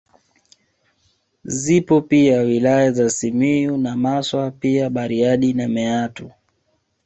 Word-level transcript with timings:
Zipo 1.45 2.01
pia 2.01 2.39
wilaya 2.41 2.91
za 2.91 3.09
Simiyu 3.09 3.77
na 3.77 3.95
Maswa 3.97 4.51
pia 4.51 4.89
Bariadi 4.89 5.53
na 5.53 5.67
Meatu 5.67 6.31